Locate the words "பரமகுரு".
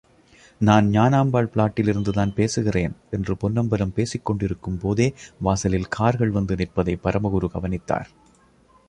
7.05-7.47